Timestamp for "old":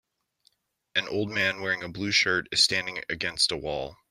1.07-1.29